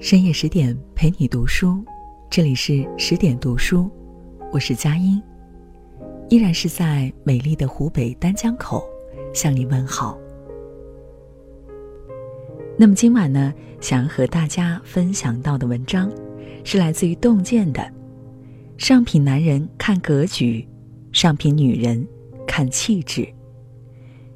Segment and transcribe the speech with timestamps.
[0.00, 1.84] 深夜十点陪你读书，
[2.30, 3.90] 这里是十点读书，
[4.52, 5.20] 我是佳音，
[6.28, 8.88] 依然是在美丽的湖北丹江口
[9.34, 10.16] 向你问好。
[12.78, 16.08] 那么今晚呢，想要和大家分享到的文章，
[16.62, 17.84] 是来自于洞见的。
[18.76, 20.64] 上品男人看格局，
[21.10, 22.06] 上品女人
[22.46, 23.28] 看气质。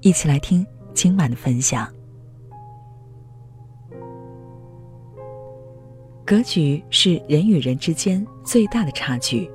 [0.00, 1.88] 一起来听今晚的分享。
[6.26, 9.50] 格局是人与人之间最大的差距，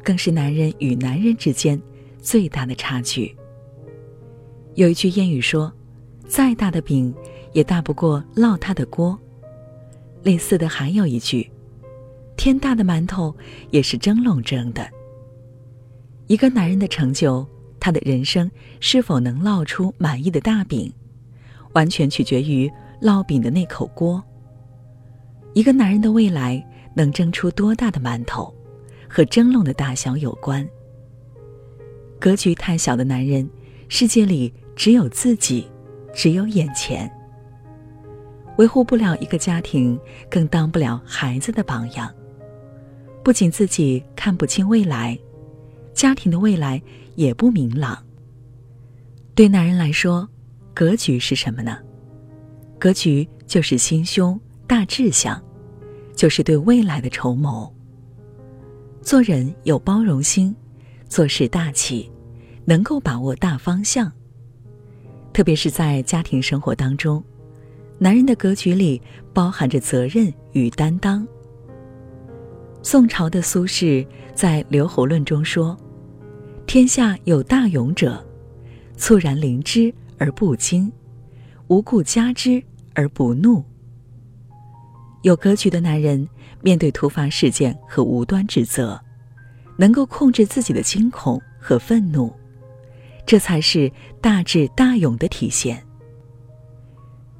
[0.00, 1.80] 更是男人与男人之间
[2.22, 3.36] 最大的差距。
[4.74, 5.72] 有一句谚语说
[6.28, 7.12] ：“再大的饼，
[7.52, 9.18] 也大不过烙它的锅。”
[10.22, 11.50] 类似的还有一句
[12.38, 13.34] ：“天大的馒头，
[13.70, 14.88] 也是蒸笼蒸的。”
[16.28, 17.44] 一个男人的成就，
[17.80, 20.92] 他的人生是否能烙出满意的大饼，
[21.72, 22.70] 完全取决于
[23.02, 24.22] 烙饼的那口锅。
[25.54, 26.62] 一个男人的未来
[26.94, 28.52] 能蒸出多大的馒头，
[29.08, 30.68] 和蒸笼的大小有关。
[32.20, 33.48] 格局太小的男人，
[33.88, 35.66] 世界里只有自己，
[36.12, 37.10] 只有眼前。
[38.58, 42.12] 维护不了一个家庭，更当不了孩子的榜样。
[43.22, 45.16] 不仅自己看不清未来，
[45.92, 46.82] 家庭的未来
[47.14, 47.96] 也不明朗。
[49.36, 50.28] 对男人来说，
[50.74, 51.78] 格局是什么呢？
[52.76, 54.38] 格局就是心胸。
[54.66, 55.42] 大志向，
[56.14, 57.72] 就是对未来的筹谋。
[59.02, 60.54] 做人有包容心，
[61.08, 62.10] 做事大气，
[62.64, 64.10] 能够把握大方向。
[65.32, 67.22] 特别是在家庭生活当中，
[67.98, 69.00] 男人的格局里
[69.32, 71.26] 包含着责任与担当。
[72.82, 75.76] 宋朝的苏轼在《留侯论》中说
[76.66, 78.24] ：“天下有大勇者，
[78.96, 80.90] 猝然临之而不惊，
[81.68, 82.62] 无故加之
[82.94, 83.62] 而不怒。”
[85.24, 86.28] 有格局的男人，
[86.60, 89.00] 面对突发事件和无端指责，
[89.78, 92.30] 能够控制自己的惊恐和愤怒，
[93.24, 93.90] 这才是
[94.20, 95.82] 大智大勇的体现。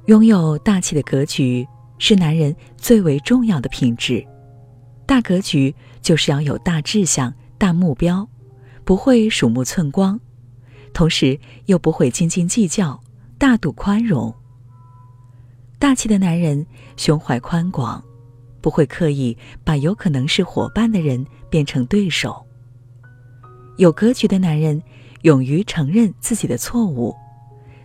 [0.07, 1.63] 拥有大气的格局
[1.99, 4.25] 是男人最为重要的品质。
[5.05, 8.27] 大格局就是要有大志向、大目标，
[8.83, 10.19] 不会鼠目寸光，
[10.91, 12.99] 同时又不会斤斤计较，
[13.37, 14.33] 大度宽容。
[15.77, 16.65] 大气的男人
[16.97, 18.03] 胸怀宽广，
[18.61, 22.43] 不会刻意把有可能是伙伴的人变成对手。
[23.77, 24.81] 有格局的男人
[25.23, 27.13] 勇于承认自己的错误，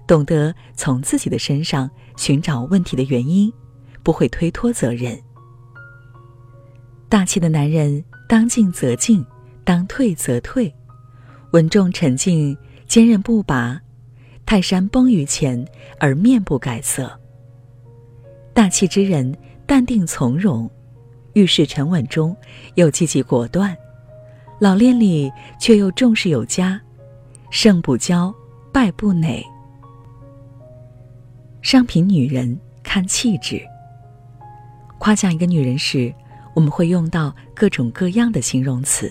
[0.06, 3.52] 懂得从自己的身上寻找问题的原因，
[4.02, 5.20] 不会推脱责任。
[7.08, 9.24] 大气的男人当进则进，
[9.64, 10.72] 当退则退，
[11.50, 12.56] 稳重沉静，
[12.86, 13.80] 坚韧不拔，
[14.46, 15.66] 泰山崩于前
[15.98, 17.20] 而面不改色。
[18.52, 19.34] 大气之人，
[19.66, 20.70] 淡定从容，
[21.32, 22.36] 遇事沉稳中
[22.74, 23.76] 又积极果断，
[24.58, 26.80] 老练里却又重视有加，
[27.50, 28.34] 胜不骄，
[28.72, 29.44] 败不馁。
[31.62, 33.62] 上品女人看气质。
[34.98, 36.12] 夸奖一个女人时，
[36.54, 39.10] 我们会用到各种各样的形容词，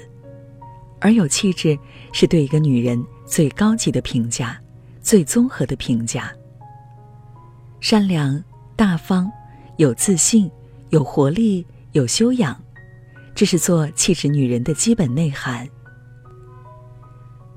[1.00, 1.78] 而有气质
[2.12, 4.60] 是对一个女人最高级的评价，
[5.02, 6.32] 最综合的评价。
[7.80, 8.44] 善良、
[8.80, 9.30] 大方。
[9.76, 10.50] 有自信，
[10.90, 12.58] 有活力，有修养，
[13.36, 15.68] 这是做气质女人的基本内涵。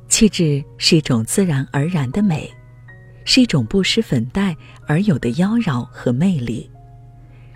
[0.08, 2.52] 气质是一种自然而然的美，
[3.24, 4.56] 是一种不施粉黛
[4.86, 6.68] 而有的妖娆和魅力，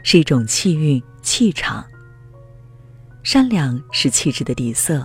[0.04, 1.84] 是一种气韵气场。
[3.24, 5.04] 善良是气质的底色，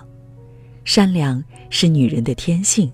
[0.85, 2.91] 善良是女人的天性。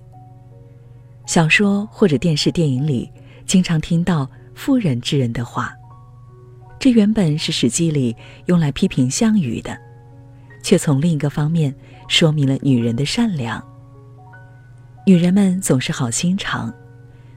[1.25, 3.11] 小说或者电视电影里，
[3.45, 5.71] 经常听到妇人之仁的话。
[6.79, 8.15] 这原本是《史记》里
[8.47, 9.77] 用来批评项羽的，
[10.63, 11.73] 却从另一个方面
[12.07, 13.63] 说明了女人的善良。
[15.05, 16.73] 女人们总是好心肠，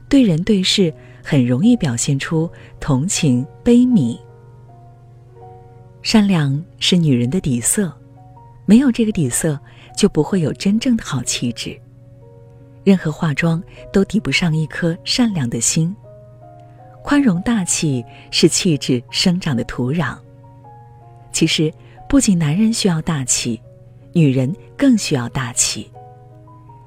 [0.09, 0.93] 对人对事
[1.23, 4.19] 很容易表现出同情悲悯。
[6.01, 7.95] 善良是女人的底色，
[8.65, 9.59] 没有这个底色，
[9.95, 11.79] 就不会有真正的好气质。
[12.83, 13.63] 任何化妆
[13.93, 15.95] 都抵不上一颗善良的心。
[17.03, 20.17] 宽容大气是气质生长的土壤。
[21.31, 21.73] 其实，
[22.07, 23.59] 不仅男人需要大气，
[24.13, 25.89] 女人更需要大气。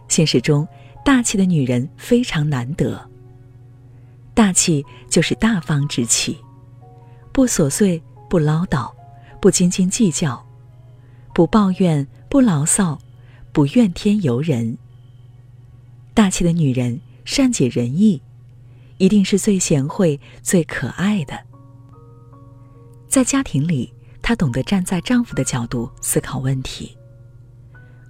[0.09, 0.67] 现实中，
[1.05, 3.01] 大气的女人非常难得。
[4.35, 6.37] 大气就是大方之气，
[7.33, 8.93] 不琐碎，不唠叨，
[9.41, 10.45] 不斤斤计较，
[11.33, 12.99] 不抱怨，不牢骚，
[13.53, 14.77] 不怨天尤人。
[16.13, 18.21] 大气的女人善解人意。
[18.99, 21.38] 一定是最贤惠、最可爱的。
[23.08, 23.93] 在家庭里，
[24.23, 26.96] 她懂得站在丈夫的角度思考问题。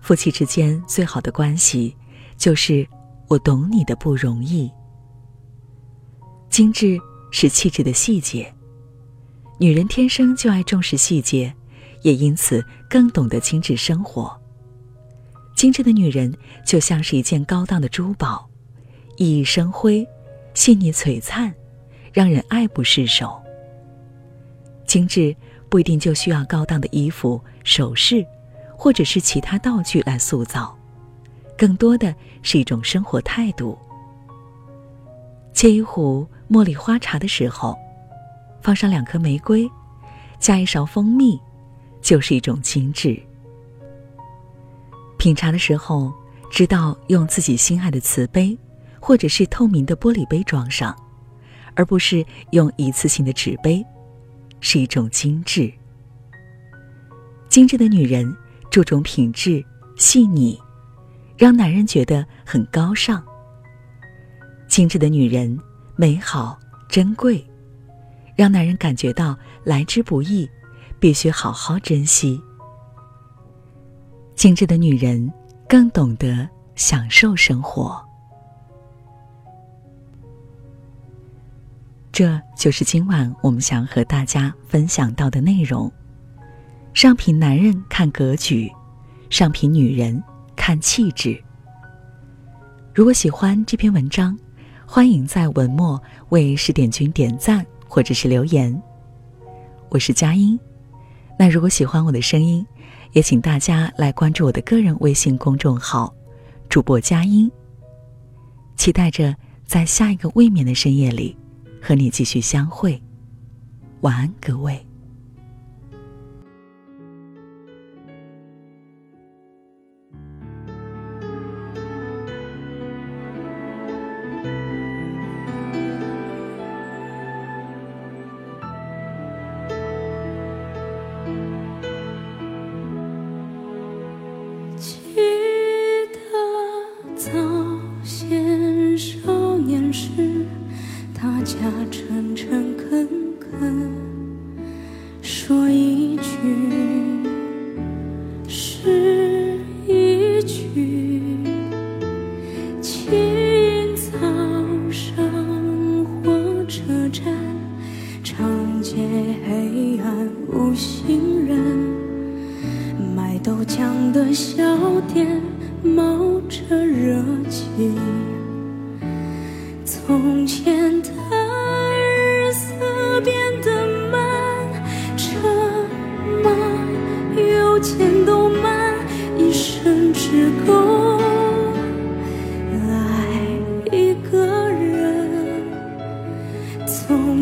[0.01, 1.97] 夫妻之间最好的关系，
[2.37, 2.87] 就是
[3.29, 4.71] 我懂你的不容易。
[6.51, 6.99] 精致
[7.31, 8.55] 是气质的细节，
[9.59, 11.53] 女人天生就爱重视细节，
[12.03, 14.39] 也因此更懂得精致生活。
[15.57, 16.37] 精致的女人
[16.67, 18.49] 就像是一件高档的珠宝，
[19.17, 20.07] 熠熠生辉，
[20.55, 21.53] 细腻璀璨，
[22.13, 23.39] 让人爱不释手。
[24.87, 25.35] 精致
[25.69, 28.25] 不一定就需要高档的衣服、首饰，
[28.77, 30.77] 或者是其他道具来塑造，
[31.59, 33.77] 更多的是一种生活态度。
[35.53, 37.77] 沏一壶茉莉花茶的时候，
[38.61, 39.69] 放上两颗玫瑰，
[40.39, 41.41] 加一勺蜂蜜，
[42.01, 43.21] 就是一种精致。
[45.17, 46.13] 品茶的时候，
[46.51, 48.57] 知道用自己心爱的瓷杯，
[49.05, 50.97] 或者是透明的玻璃杯装上，
[51.75, 53.85] 而不是用一次性的纸杯。
[54.61, 55.71] 是一种精致。
[57.51, 58.35] 精致的女人
[58.71, 59.63] 注重品质、
[59.95, 60.59] 细腻，
[61.37, 63.23] 让男人觉得很高尚。
[64.69, 65.57] 精致的女人
[65.97, 66.59] 美好、
[66.89, 67.47] 珍贵，
[68.35, 70.49] 让男人感觉到来之不易，
[70.99, 72.41] 必须好好珍惜。
[74.35, 75.31] 精致的女人
[75.69, 78.04] 更懂得享受生活。
[82.15, 85.93] 这就是今晚我们想和大家分享到的内容。
[86.93, 88.71] 上品男人看格局，
[89.31, 90.23] 上品女人
[90.55, 91.37] 看气质。
[92.95, 94.39] 如果喜欢这篇文章，
[94.87, 98.81] 欢迎在文末为十点君点赞或者是留言。
[99.89, 100.57] 我是佳音，
[101.37, 102.65] 那如果喜欢我的声音，
[103.11, 106.15] 也请大家来关注我的个人微信公众号
[106.71, 107.51] “主播佳音”。
[108.79, 109.35] 期待着
[109.67, 111.37] 在下一个未眠的深夜里。
[111.87, 112.99] 和你继续相会，
[114.01, 114.87] 晚安，各位。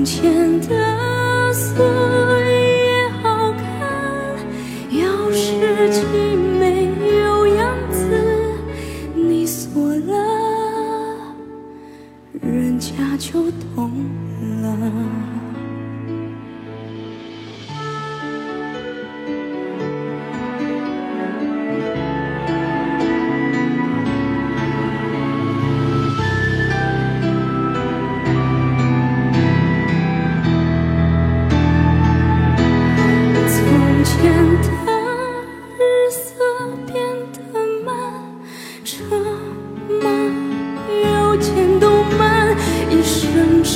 [0.02, 1.11] 从前的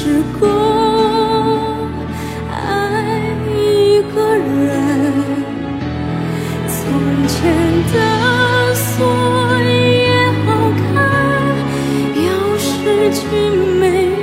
[0.06, 0.48] 时空，
[2.48, 2.54] 爱
[3.50, 5.12] 一个人，
[6.68, 6.78] 从
[7.26, 7.34] 前
[7.92, 7.94] 的
[8.72, 8.94] 锁
[9.64, 10.46] 也好
[10.94, 10.94] 看，
[12.14, 12.24] 钥
[12.56, 12.62] 匙
[13.10, 13.20] 精
[13.80, 14.15] 美。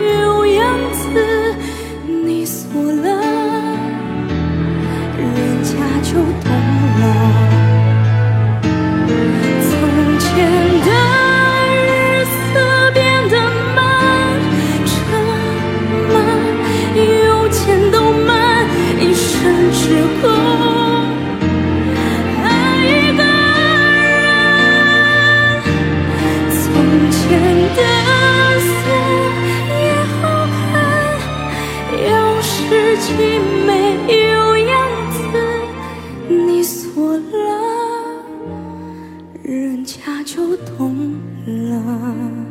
[39.44, 42.43] 人家就懂了。